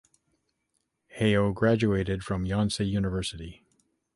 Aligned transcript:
Heo 1.15 1.53
graduated 1.53 2.23
from 2.23 2.45
Yonsei 2.45 2.89
University. 2.89 3.63